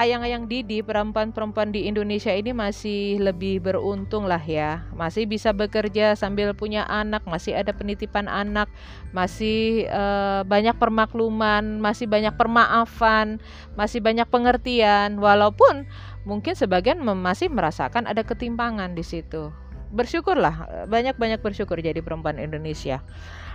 ayang-ayang 0.00 0.48
Didi 0.48 0.80
perempuan-perempuan 0.80 1.70
di 1.70 1.84
Indonesia 1.84 2.32
ini 2.32 2.56
masih 2.56 3.20
lebih 3.20 3.60
beruntung 3.60 4.24
lah 4.24 4.40
ya. 4.40 4.84
Masih 4.96 5.28
bisa 5.28 5.52
bekerja 5.52 6.16
sambil 6.16 6.56
punya 6.56 6.88
anak 6.88 7.24
masih 7.28 7.52
ada 7.52 7.70
penitipan 7.76 8.26
anak 8.26 8.72
masih 9.12 9.86
uh, 9.92 10.42
banyak 10.48 10.76
permakluman 10.80 11.80
masih 11.80 12.08
banyak 12.08 12.32
permaafan 12.34 13.38
masih 13.76 14.00
banyak 14.00 14.26
pengertian. 14.28 15.20
Walaupun 15.20 15.84
mungkin 16.24 16.56
sebagian 16.56 17.02
masih 17.02 17.52
merasakan 17.52 18.08
ada 18.08 18.24
ketimpangan 18.24 18.96
di 18.96 19.04
situ. 19.04 19.52
Bersyukurlah 19.92 20.88
banyak-banyak 20.88 21.44
bersyukur 21.44 21.76
jadi 21.76 22.00
perempuan 22.00 22.40
Indonesia. 22.40 23.04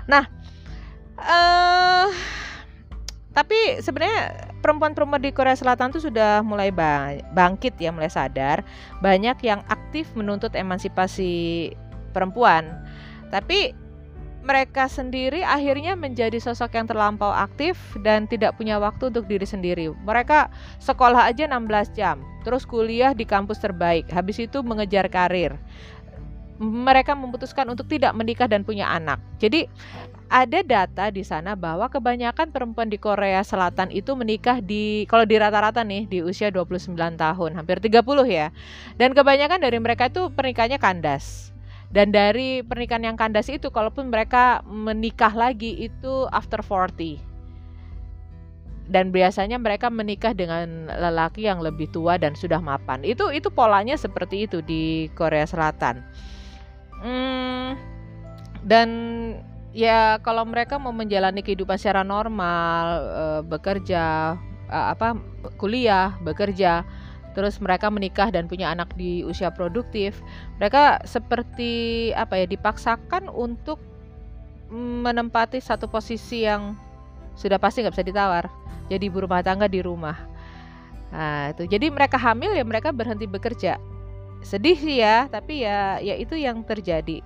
Nah 0.06 0.30
uh, 1.18 2.08
tapi 3.34 3.82
sebenarnya 3.82 4.47
perempuan-perempuan 4.68 5.24
di 5.24 5.32
Korea 5.32 5.56
Selatan 5.56 5.96
tuh 5.96 6.04
sudah 6.04 6.44
mulai 6.44 6.76
bangkit 7.32 7.80
ya, 7.80 7.96
mulai 7.96 8.12
sadar. 8.12 8.68
Banyak 9.00 9.40
yang 9.40 9.64
aktif 9.72 10.12
menuntut 10.12 10.52
emansipasi 10.52 11.72
perempuan. 12.12 12.68
Tapi 13.32 13.72
mereka 14.44 14.92
sendiri 14.92 15.44
akhirnya 15.44 15.96
menjadi 15.96 16.36
sosok 16.40 16.76
yang 16.76 16.88
terlampau 16.88 17.32
aktif 17.32 17.80
dan 18.04 18.28
tidak 18.28 18.60
punya 18.60 18.76
waktu 18.76 19.08
untuk 19.08 19.28
diri 19.28 19.48
sendiri. 19.48 19.92
Mereka 20.04 20.52
sekolah 20.84 21.32
aja 21.32 21.48
16 21.48 21.96
jam, 21.96 22.20
terus 22.44 22.68
kuliah 22.68 23.16
di 23.16 23.24
kampus 23.24 23.64
terbaik, 23.64 24.08
habis 24.12 24.40
itu 24.40 24.60
mengejar 24.64 25.08
karir. 25.08 25.56
Mereka 26.64 27.14
memutuskan 27.14 27.68
untuk 27.70 27.86
tidak 27.92 28.16
menikah 28.16 28.48
dan 28.48 28.64
punya 28.64 28.88
anak. 28.90 29.20
Jadi 29.38 29.70
ada 30.28 30.60
data 30.60 31.08
di 31.08 31.24
sana 31.24 31.56
bahwa 31.56 31.88
kebanyakan 31.88 32.52
perempuan 32.52 32.92
di 32.92 33.00
Korea 33.00 33.40
Selatan 33.48 33.88
itu 33.96 34.12
menikah 34.12 34.60
di 34.60 35.08
kalau 35.08 35.24
di 35.24 35.40
rata-rata 35.40 35.88
nih 35.88 36.04
di 36.08 36.20
usia 36.20 36.52
29 36.52 36.96
tahun, 37.16 37.52
hampir 37.56 37.80
30 37.80 38.04
ya. 38.28 38.52
Dan 39.00 39.16
kebanyakan 39.16 39.64
dari 39.64 39.80
mereka 39.80 40.12
itu 40.12 40.28
pernikahannya 40.32 40.80
kandas. 40.84 41.56
Dan 41.88 42.12
dari 42.12 42.60
pernikahan 42.60 43.08
yang 43.08 43.18
kandas 43.18 43.48
itu 43.48 43.72
kalaupun 43.72 44.12
mereka 44.12 44.60
menikah 44.68 45.32
lagi 45.32 45.88
itu 45.88 46.28
after 46.36 46.60
40. 46.60 47.24
Dan 48.88 49.12
biasanya 49.12 49.60
mereka 49.60 49.88
menikah 49.88 50.32
dengan 50.36 50.92
lelaki 50.92 51.48
yang 51.48 51.64
lebih 51.64 51.88
tua 51.92 52.20
dan 52.20 52.36
sudah 52.36 52.60
mapan. 52.60 53.04
Itu 53.08 53.32
itu 53.32 53.48
polanya 53.48 53.96
seperti 53.96 54.48
itu 54.48 54.60
di 54.60 55.08
Korea 55.16 55.48
Selatan. 55.48 56.04
Hmm, 57.00 57.80
dan 58.68 58.90
ya 59.78 60.18
kalau 60.26 60.42
mereka 60.42 60.82
mau 60.82 60.90
menjalani 60.90 61.46
kehidupan 61.46 61.78
secara 61.78 62.02
normal, 62.02 62.86
uh, 63.14 63.42
bekerja, 63.46 64.34
uh, 64.74 64.88
apa 64.90 65.14
kuliah, 65.62 66.18
bekerja, 66.26 66.82
terus 67.38 67.62
mereka 67.62 67.94
menikah 67.94 68.34
dan 68.34 68.50
punya 68.50 68.74
anak 68.74 68.90
di 68.98 69.22
usia 69.22 69.54
produktif, 69.54 70.18
mereka 70.58 70.98
seperti 71.06 72.10
apa 72.18 72.42
ya 72.42 72.50
dipaksakan 72.50 73.30
untuk 73.30 73.78
menempati 74.74 75.62
satu 75.62 75.86
posisi 75.86 76.44
yang 76.50 76.74
sudah 77.38 77.62
pasti 77.62 77.86
nggak 77.86 77.94
bisa 77.94 78.10
ditawar. 78.10 78.50
Jadi 78.90 79.14
ibu 79.14 79.22
rumah 79.22 79.46
tangga 79.46 79.70
di 79.70 79.86
rumah. 79.86 80.18
Nah, 81.14 81.54
itu. 81.54 81.70
Jadi 81.70 81.88
mereka 81.94 82.18
hamil 82.18 82.52
ya 82.58 82.66
mereka 82.66 82.90
berhenti 82.90 83.30
bekerja. 83.30 83.78
Sedih 84.42 84.76
sih 84.76 85.00
ya, 85.00 85.30
tapi 85.30 85.64
ya 85.64 86.02
ya 86.02 86.18
itu 86.18 86.36
yang 86.36 86.66
terjadi 86.66 87.22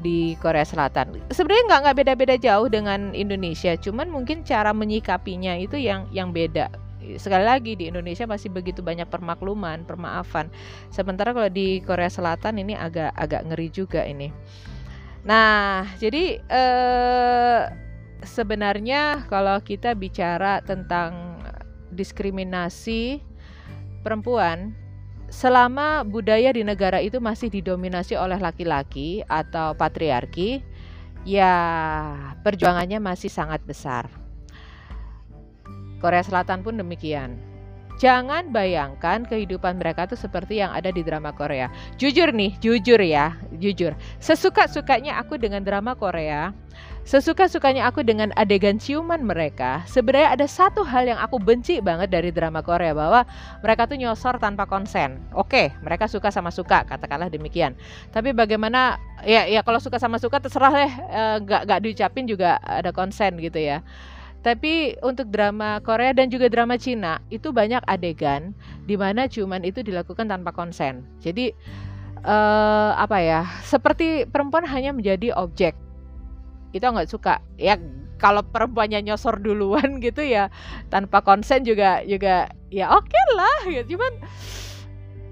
di 0.00 0.36
Korea 0.40 0.64
Selatan. 0.64 1.16
Sebenarnya 1.32 1.64
nggak 1.68 1.80
nggak 1.86 1.96
beda-beda 1.96 2.34
jauh 2.36 2.68
dengan 2.68 3.16
Indonesia, 3.16 3.72
cuman 3.76 4.12
mungkin 4.12 4.44
cara 4.44 4.70
menyikapinya 4.76 5.56
itu 5.56 5.80
yang 5.80 6.08
yang 6.12 6.30
beda. 6.30 6.68
Sekali 7.16 7.46
lagi 7.46 7.78
di 7.78 7.86
Indonesia 7.86 8.26
masih 8.26 8.50
begitu 8.50 8.82
banyak 8.82 9.06
permakluman, 9.06 9.86
permaafan. 9.86 10.50
Sementara 10.90 11.30
kalau 11.30 11.46
di 11.46 11.78
Korea 11.86 12.10
Selatan 12.10 12.58
ini 12.58 12.74
agak 12.74 13.14
agak 13.14 13.46
ngeri 13.46 13.68
juga 13.70 14.02
ini. 14.02 14.34
Nah, 15.26 15.86
jadi 15.98 16.38
eh, 16.38 17.62
sebenarnya 18.26 19.26
kalau 19.30 19.58
kita 19.62 19.94
bicara 19.94 20.62
tentang 20.62 21.38
diskriminasi 21.94 23.22
perempuan 24.02 24.74
selama 25.28 26.06
budaya 26.06 26.54
di 26.54 26.62
negara 26.62 27.02
itu 27.02 27.18
masih 27.18 27.50
didominasi 27.50 28.14
oleh 28.14 28.38
laki-laki 28.38 29.22
atau 29.26 29.74
patriarki, 29.74 30.62
ya 31.26 31.54
perjuangannya 32.46 33.02
masih 33.02 33.28
sangat 33.28 33.60
besar. 33.66 34.06
Korea 35.98 36.22
Selatan 36.22 36.62
pun 36.62 36.76
demikian. 36.78 37.36
Jangan 37.96 38.52
bayangkan 38.52 39.24
kehidupan 39.24 39.80
mereka 39.80 40.04
tuh 40.04 40.20
seperti 40.20 40.60
yang 40.60 40.68
ada 40.68 40.92
di 40.92 41.00
drama 41.00 41.32
Korea. 41.32 41.72
Jujur 41.96 42.28
nih, 42.28 42.52
jujur 42.60 43.00
ya, 43.00 43.40
jujur. 43.56 43.96
Sesuka-sukanya 44.20 45.16
aku 45.16 45.40
dengan 45.40 45.64
drama 45.64 45.96
Korea, 45.96 46.52
Sesuka-sukanya 47.06 47.86
aku 47.86 48.02
dengan 48.02 48.34
adegan 48.34 48.82
ciuman 48.82 49.22
mereka, 49.22 49.86
sebenarnya 49.86 50.34
ada 50.34 50.46
satu 50.50 50.82
hal 50.82 51.06
yang 51.06 51.22
aku 51.22 51.38
benci 51.38 51.78
banget 51.78 52.10
dari 52.10 52.34
drama 52.34 52.66
Korea 52.66 52.98
bahwa 52.98 53.22
mereka 53.62 53.86
tuh 53.86 53.94
nyosor 53.94 54.42
tanpa 54.42 54.66
konsen. 54.66 55.22
Oke, 55.30 55.70
mereka 55.86 56.10
suka 56.10 56.34
sama 56.34 56.50
suka, 56.50 56.82
katakanlah 56.82 57.30
demikian. 57.30 57.78
Tapi 58.10 58.34
bagaimana 58.34 58.98
ya 59.22 59.46
ya 59.46 59.62
kalau 59.62 59.78
suka 59.78 60.02
sama 60.02 60.18
suka 60.18 60.42
terserah 60.42 60.74
deh, 60.74 60.92
eh, 61.14 61.36
nggak 61.46 61.62
nggak 61.70 61.80
diucapin 61.86 62.26
juga 62.26 62.58
ada 62.66 62.90
konsen 62.90 63.38
gitu 63.38 63.62
ya. 63.62 63.86
Tapi 64.42 64.98
untuk 64.98 65.30
drama 65.30 65.78
Korea 65.86 66.10
dan 66.10 66.26
juga 66.26 66.50
drama 66.50 66.74
Cina 66.74 67.22
itu 67.30 67.54
banyak 67.54 67.86
adegan 67.86 68.50
di 68.82 68.98
mana 68.98 69.30
ciuman 69.30 69.62
itu 69.62 69.78
dilakukan 69.78 70.26
tanpa 70.26 70.50
konsen. 70.50 71.06
Jadi 71.22 71.54
uh, 72.26 72.98
apa 72.98 73.22
ya? 73.22 73.46
Seperti 73.62 74.26
perempuan 74.26 74.66
hanya 74.66 74.90
menjadi 74.90 75.30
objek 75.38 75.85
itu 76.76 76.86
nggak 76.86 77.10
suka. 77.10 77.40
Ya 77.56 77.80
kalau 78.16 78.40
perempuannya 78.44 79.04
nyosor 79.04 79.40
duluan 79.40 79.98
gitu 80.04 80.24
ya 80.24 80.48
tanpa 80.88 81.20
konsen 81.20 81.64
juga 81.64 82.00
juga 82.04 82.48
ya 82.72 82.92
oke 82.92 83.08
okay 83.08 83.24
lah 83.36 83.58
ya. 83.72 83.82
Cuman 83.84 84.12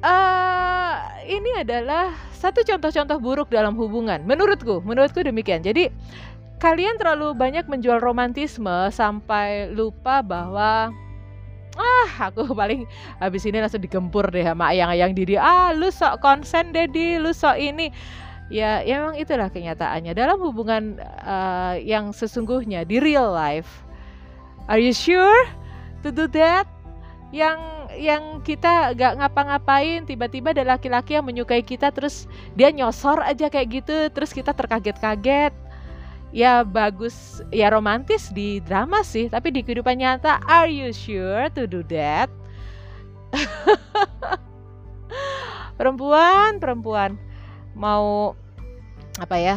uh, 0.05 0.95
ini 1.25 1.65
adalah 1.65 2.13
satu 2.35 2.61
contoh-contoh 2.61 3.19
buruk 3.25 3.49
dalam 3.49 3.73
hubungan. 3.81 4.21
Menurutku 4.29 4.85
menurutku 4.85 5.25
demikian. 5.25 5.65
Jadi 5.65 5.89
kalian 6.61 7.01
terlalu 7.01 7.33
banyak 7.37 7.69
menjual 7.69 8.01
romantisme 8.01 8.89
sampai 8.93 9.73
lupa 9.73 10.21
bahwa 10.21 10.93
ah 11.75 12.11
aku 12.31 12.53
paling 12.61 12.87
habis 13.19 13.43
ini 13.49 13.59
langsung 13.59 13.83
digempur 13.83 14.31
deh 14.31 14.45
sama 14.45 14.71
ayang-ayang 14.71 15.17
Didi. 15.17 15.41
Ah 15.41 15.73
lu 15.73 15.89
sok 15.89 16.21
konsen 16.21 16.71
Dedi. 16.71 17.17
Lu 17.17 17.33
sok 17.33 17.57
ini 17.57 17.89
ya, 18.53 18.85
ya 18.85 19.01
memang 19.01 19.17
itulah 19.17 19.49
kenyataannya 19.49 20.13
dalam 20.13 20.41
hubungan 20.41 21.01
uh, 21.25 21.77
yang 21.81 22.13
sesungguhnya 22.13 22.85
di 22.85 23.01
real 23.01 23.33
life. 23.33 23.85
Are 24.69 24.81
you 24.81 24.97
sure 24.97 25.45
to 26.01 26.09
do 26.09 26.25
that? 26.33 26.65
Yang 27.35 27.59
yang 27.95 28.43
kita 28.43 28.95
gak 28.99 29.23
ngapa-ngapain 29.23 30.07
tiba-tiba 30.07 30.51
ada 30.51 30.77
laki-laki 30.77 31.15
yang 31.15 31.27
menyukai 31.27 31.63
kita 31.63 31.95
terus 31.95 32.27
dia 32.59 32.75
nyosor 32.75 33.23
aja 33.23 33.47
kayak 33.47 33.83
gitu 33.83 34.11
terus 34.11 34.35
kita 34.35 34.51
terkaget-kaget 34.51 35.55
ya 36.35 36.67
bagus 36.67 37.39
ya 37.55 37.71
romantis 37.71 38.35
di 38.35 38.59
drama 38.59 39.07
sih 39.07 39.31
tapi 39.31 39.55
di 39.55 39.63
kehidupan 39.63 40.03
nyata 40.03 40.43
are 40.51 40.67
you 40.67 40.91
sure 40.91 41.47
to 41.55 41.71
do 41.71 41.87
that 41.87 42.27
perempuan 45.79 46.59
perempuan 46.59 47.15
mau 47.75 48.35
apa 49.19 49.37
ya 49.39 49.57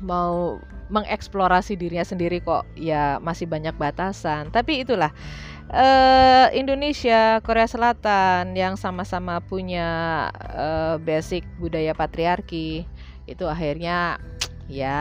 mau 0.00 0.60
mengeksplorasi 0.90 1.78
dirinya 1.78 2.04
sendiri 2.04 2.42
kok. 2.42 2.66
Ya 2.74 3.22
masih 3.22 3.46
banyak 3.46 3.76
batasan. 3.78 4.50
Tapi 4.50 4.82
itulah 4.82 5.14
uh, 5.70 6.50
Indonesia 6.52 7.38
Korea 7.46 7.70
Selatan 7.70 8.52
yang 8.58 8.74
sama-sama 8.74 9.38
punya 9.40 9.88
uh, 10.50 10.98
basic 11.00 11.46
budaya 11.62 11.94
patriarki 11.94 12.84
itu 13.30 13.44
akhirnya 13.46 14.18
ya 14.66 14.98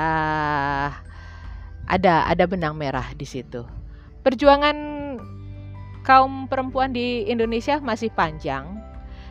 ada 1.90 2.16
ada 2.30 2.46
benang 2.46 2.78
merah 2.78 3.10
di 3.18 3.26
situ. 3.26 3.66
Perjuangan 4.22 4.78
kaum 6.06 6.46
perempuan 6.46 6.94
di 6.94 7.26
Indonesia 7.26 7.82
masih 7.82 8.14
panjang. 8.14 8.78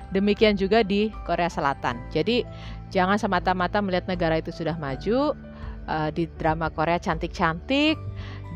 Demikian 0.09 0.57
juga 0.57 0.81
di 0.81 1.13
Korea 1.29 1.53
Selatan. 1.53 2.01
Jadi 2.09 2.41
jangan 2.89 3.21
semata-mata 3.21 3.81
melihat 3.81 4.09
negara 4.09 4.41
itu 4.41 4.53
sudah 4.53 4.77
maju 4.77 5.37
uh, 5.89 6.09
di 6.13 6.29
drama 6.37 6.69
Korea 6.69 7.01
cantik-cantik, 7.01 7.97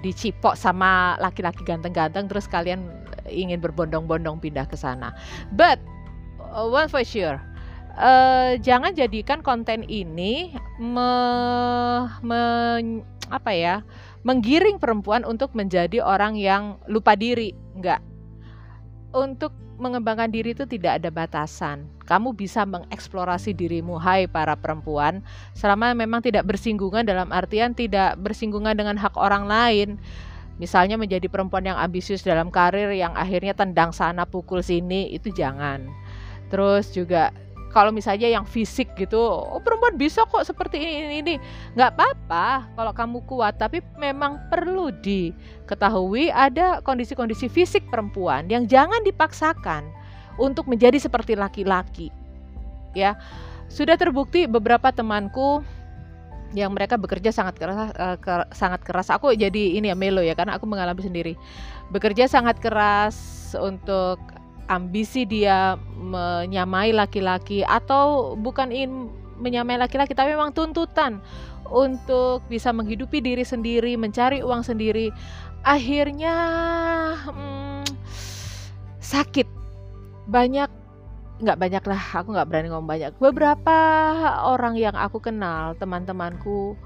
dicipok 0.05 0.59
sama 0.59 1.17
laki-laki 1.23 1.62
ganteng-ganteng 1.65 2.29
terus 2.29 2.51
kalian 2.51 2.91
ingin 3.31 3.62
berbondong-bondong 3.62 4.43
pindah 4.43 4.67
ke 4.69 4.77
sana. 4.77 5.15
But 5.55 5.81
uh, 6.43 6.69
one 6.69 6.91
for 6.93 7.03
sure, 7.07 7.41
uh, 7.97 8.59
jangan 8.61 8.93
jadikan 8.93 9.41
konten 9.41 9.87
ini 9.87 10.53
me, 10.77 11.12
me, 12.21 12.41
apa 13.33 13.51
ya, 13.55 13.75
menggiring 14.27 14.77
perempuan 14.77 15.25
untuk 15.25 15.57
menjadi 15.57 16.03
orang 16.03 16.37
yang 16.37 16.77
lupa 16.91 17.17
diri, 17.17 17.57
enggak. 17.79 18.03
Untuk 19.12 19.53
mengembangkan 19.77 20.31
diri 20.31 20.55
itu 20.55 20.65
tidak 20.65 21.03
ada 21.03 21.11
batasan. 21.11 21.85
Kamu 22.12 22.37
bisa 22.37 22.69
mengeksplorasi 22.69 23.57
dirimu, 23.57 23.97
hai 23.97 24.28
para 24.28 24.52
perempuan, 24.52 25.25
selama 25.57 25.97
memang 25.97 26.21
tidak 26.21 26.45
bersinggungan 26.45 27.09
dalam 27.09 27.33
artian 27.33 27.73
tidak 27.73 28.21
bersinggungan 28.21 28.76
dengan 28.76 29.00
hak 29.00 29.16
orang 29.16 29.49
lain. 29.49 29.97
Misalnya 30.61 31.00
menjadi 31.00 31.25
perempuan 31.33 31.64
yang 31.64 31.81
ambisius 31.81 32.21
dalam 32.21 32.52
karir 32.52 32.92
yang 32.92 33.16
akhirnya 33.16 33.57
tendang 33.57 33.97
sana 33.97 34.28
pukul 34.28 34.61
sini 34.61 35.09
itu 35.09 35.33
jangan. 35.33 35.88
Terus 36.52 36.92
juga 36.92 37.33
kalau 37.73 37.88
misalnya 37.88 38.28
yang 38.28 38.45
fisik 38.45 38.92
gitu 39.00 39.16
oh 39.16 39.57
perempuan 39.64 39.97
bisa 39.97 40.28
kok 40.28 40.45
seperti 40.45 40.76
ini 40.76 40.92
ini, 41.00 41.16
ini. 41.25 41.35
nggak 41.73 41.97
apa-apa 41.97 42.69
kalau 42.76 42.92
kamu 42.92 43.19
kuat 43.25 43.57
tapi 43.57 43.81
memang 43.97 44.37
perlu 44.52 44.92
diketahui 45.00 46.28
ada 46.28 46.85
kondisi-kondisi 46.85 47.49
fisik 47.49 47.88
perempuan 47.88 48.47
yang 48.52 48.69
jangan 48.69 49.00
dipaksakan 49.02 49.88
untuk 50.37 50.69
menjadi 50.69 50.97
seperti 51.01 51.37
laki-laki. 51.37 52.09
Ya 52.93 53.17
sudah 53.73 53.97
terbukti 53.97 54.45
beberapa 54.45 54.93
temanku 54.93 55.65
yang 56.53 56.77
mereka 56.77 57.01
bekerja 57.01 57.33
sangat 57.33 57.57
keras 57.57 57.93
uh, 57.97 58.17
ke, 58.21 58.33
sangat 58.53 58.85
keras. 58.85 59.09
Aku 59.09 59.33
jadi 59.33 59.81
ini 59.81 59.89
ya 59.89 59.97
melo 59.97 60.21
ya 60.21 60.37
karena 60.37 60.61
aku 60.61 60.69
mengalami 60.69 61.01
sendiri. 61.01 61.35
Bekerja 61.89 62.29
sangat 62.29 62.61
keras 62.61 63.17
untuk 63.57 64.21
ambisi 64.69 65.25
dia 65.25 65.81
menyamai 65.97 66.93
laki-laki 66.93 67.65
atau 67.65 68.37
bukan 68.39 68.71
ingin 68.71 69.11
menyamai 69.41 69.75
laki-laki 69.81 70.15
tapi 70.15 70.37
memang 70.37 70.55
tuntutan 70.55 71.19
untuk 71.73 72.45
bisa 72.53 72.69
menghidupi 72.71 73.25
diri 73.25 73.43
sendiri, 73.43 73.97
mencari 73.97 74.45
uang 74.45 74.61
sendiri, 74.61 75.09
akhirnya 75.64 76.37
hmm, 77.25 77.83
sakit. 79.01 79.62
Banyak 80.29 80.71
nggak 81.43 81.59
banyak 81.59 81.85
lah, 81.91 82.03
aku 82.23 82.29
nggak 82.31 82.49
berani 82.49 82.69
ngomong 82.71 82.91
banyak. 82.91 83.13
Beberapa 83.19 83.79
orang 84.47 84.79
yang 84.79 84.95
aku 84.95 85.19
kenal, 85.19 85.75
teman-temanku 85.75 86.79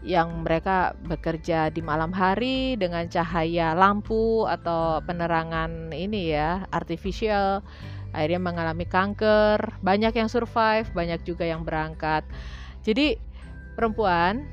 yang 0.00 0.46
mereka 0.46 0.96
bekerja 1.04 1.68
di 1.68 1.84
malam 1.84 2.08
hari 2.08 2.72
dengan 2.80 3.04
cahaya 3.10 3.76
lampu 3.76 4.48
atau 4.48 5.04
penerangan 5.04 5.92
ini 5.92 6.32
ya 6.32 6.64
artificial 6.72 7.60
akhirnya 8.16 8.40
mengalami 8.40 8.86
kanker. 8.88 9.82
Banyak 9.84 10.16
yang 10.16 10.30
survive 10.30 10.88
banyak 10.94 11.20
juga 11.26 11.44
yang 11.44 11.66
berangkat. 11.66 12.24
Jadi 12.80 13.18
perempuan 13.76 14.46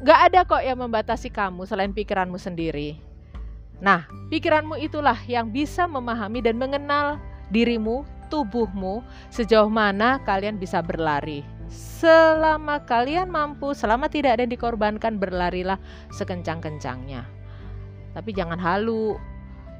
nggak 0.00 0.20
ada 0.32 0.40
kok 0.48 0.64
yang 0.64 0.80
membatasi 0.80 1.28
kamu 1.28 1.68
selain 1.68 1.92
pikiranmu 1.92 2.40
sendiri 2.40 3.09
nah 3.80 4.04
pikiranmu 4.28 4.76
itulah 4.80 5.16
yang 5.24 5.48
bisa 5.48 5.88
memahami 5.88 6.44
dan 6.44 6.60
mengenal 6.60 7.16
dirimu 7.48 8.04
tubuhmu 8.28 9.02
sejauh 9.32 9.72
mana 9.72 10.20
kalian 10.22 10.60
bisa 10.60 10.84
berlari 10.84 11.42
Selama 11.70 12.82
kalian 12.82 13.30
mampu, 13.30 13.70
selama 13.78 14.10
tidak 14.10 14.34
ada 14.34 14.42
yang 14.42 14.50
dikorbankan, 14.50 15.22
berlarilah 15.22 15.78
sekencang-kencangnya. 16.10 17.22
Tapi 18.10 18.30
jangan 18.34 18.58
halu. 18.58 19.14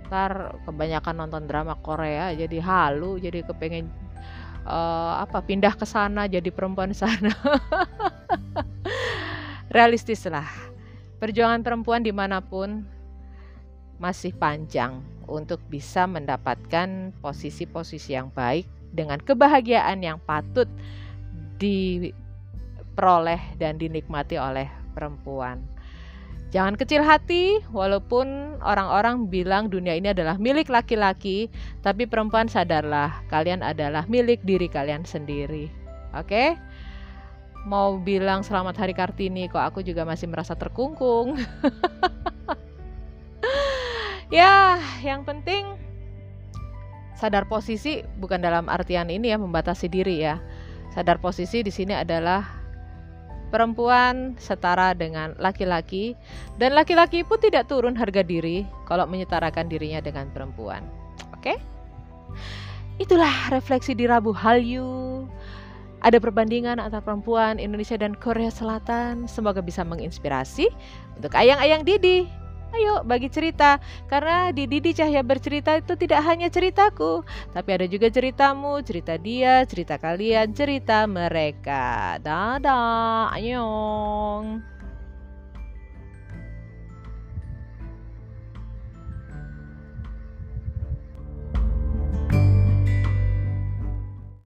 Ntar 0.06 0.54
kebanyakan 0.66 1.26
nonton 1.26 1.50
drama 1.50 1.74
Korea 1.82 2.30
jadi 2.34 2.58
halu, 2.62 3.18
jadi 3.18 3.42
kepengen 3.42 3.90
uh, 4.66 5.22
apa 5.22 5.42
pindah 5.42 5.74
ke 5.74 5.82
sana 5.82 6.30
jadi 6.30 6.46
perempuan 6.54 6.94
sana. 6.94 7.34
Realistis 9.74 10.22
lah. 10.30 10.46
Perjuangan 11.18 11.66
perempuan 11.66 12.06
di 12.06 12.14
mana 12.14 12.38
pun 12.38 12.86
masih 14.00 14.32
panjang 14.32 15.04
untuk 15.28 15.60
bisa 15.68 16.08
mendapatkan 16.08 17.14
posisi-posisi 17.20 18.16
yang 18.16 18.32
baik 18.32 18.66
dengan 18.90 19.22
kebahagiaan 19.22 20.02
yang 20.02 20.18
patut 20.24 20.66
diperoleh 21.60 23.38
dan 23.60 23.78
dinikmati 23.78 24.40
oleh 24.40 24.66
perempuan. 24.96 25.62
Jangan 26.50 26.74
kecil 26.74 27.06
hati, 27.06 27.62
walaupun 27.70 28.58
orang-orang 28.58 29.30
bilang 29.30 29.70
dunia 29.70 29.94
ini 29.94 30.10
adalah 30.10 30.34
milik 30.34 30.66
laki-laki, 30.66 31.46
tapi 31.78 32.10
perempuan 32.10 32.50
sadarlah, 32.50 33.22
kalian 33.30 33.62
adalah 33.62 34.02
milik 34.10 34.42
diri 34.42 34.66
kalian 34.66 35.06
sendiri. 35.06 35.70
Oke? 36.10 36.58
Mau 37.70 38.02
bilang 38.02 38.42
selamat 38.42 38.82
hari 38.82 38.98
Kartini, 38.98 39.46
kok 39.46 39.62
aku 39.62 39.86
juga 39.86 40.02
masih 40.02 40.26
merasa 40.26 40.58
terkungkung. 40.58 41.38
ya, 44.30 44.78
yang 45.02 45.26
penting 45.26 45.76
sadar 47.18 47.44
posisi 47.44 48.00
bukan 48.16 48.40
dalam 48.40 48.64
artian 48.72 49.12
ini 49.12 49.28
ya 49.28 49.36
membatasi 49.36 49.92
diri 49.92 50.24
ya 50.24 50.40
Sadar 50.90 51.22
posisi 51.22 51.62
di 51.62 51.70
sini 51.70 51.94
adalah 51.94 52.42
perempuan 53.54 54.34
setara 54.38 54.90
dengan 54.94 55.38
laki-laki 55.38 56.18
dan 56.58 56.74
laki-laki 56.74 57.22
pun 57.22 57.38
tidak 57.38 57.70
turun 57.70 57.94
harga 57.94 58.26
diri 58.26 58.66
kalau 58.90 59.06
menyetarakan 59.06 59.70
dirinya 59.70 60.02
dengan 60.02 60.26
perempuan. 60.34 60.82
Oke? 61.34 61.58
Itulah 62.98 63.54
refleksi 63.54 63.94
di 63.94 64.10
Rabu 64.10 64.34
Halyu. 64.34 65.26
Ada 66.02 66.18
perbandingan 66.18 66.82
antara 66.82 67.04
perempuan 67.04 67.62
Indonesia 67.62 67.94
dan 67.94 68.18
Korea 68.18 68.50
Selatan. 68.50 69.30
Semoga 69.30 69.62
bisa 69.62 69.86
menginspirasi 69.86 70.66
untuk 71.14 71.32
ayang-ayang 71.38 71.86
Didi 71.86 72.26
Ayo 72.70 73.02
bagi 73.02 73.26
cerita 73.26 73.82
karena 74.06 74.54
di 74.54 74.70
Didi 74.70 74.94
Cahya 74.94 75.26
bercerita 75.26 75.74
itu 75.74 75.98
tidak 75.98 76.22
hanya 76.22 76.46
ceritaku, 76.46 77.26
tapi 77.50 77.70
ada 77.74 77.86
juga 77.90 78.06
ceritamu, 78.08 78.78
cerita 78.86 79.18
dia, 79.18 79.66
cerita 79.66 79.98
kalian, 79.98 80.54
cerita 80.54 81.02
mereka. 81.10 82.16
Dadah, 82.22 83.34
ayong. 83.34 84.62